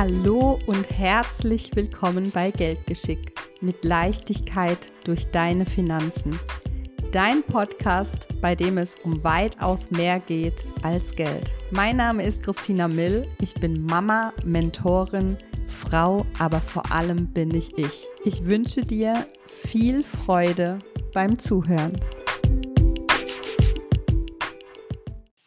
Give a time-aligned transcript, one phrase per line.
[0.00, 6.38] Hallo und herzlich willkommen bei Geldgeschick mit Leichtigkeit durch deine Finanzen.
[7.10, 11.52] Dein Podcast, bei dem es um weitaus mehr geht als Geld.
[11.72, 13.26] Mein Name ist Christina Mill.
[13.40, 15.36] Ich bin Mama, Mentorin,
[15.66, 18.06] Frau, aber vor allem bin ich ich.
[18.24, 20.78] Ich wünsche dir viel Freude
[21.12, 21.98] beim Zuhören.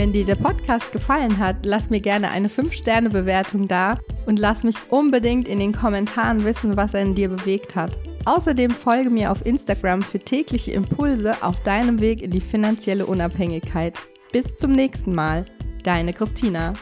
[0.00, 4.76] Wenn dir der Podcast gefallen hat, lass mir gerne eine 5-Sterne-Bewertung da und lass mich
[4.88, 7.98] unbedingt in den Kommentaren wissen, was er in dir bewegt hat.
[8.24, 13.94] Außerdem folge mir auf Instagram für tägliche Impulse auf deinem Weg in die finanzielle Unabhängigkeit.
[14.32, 15.44] Bis zum nächsten Mal.
[15.82, 16.72] Deine Christina.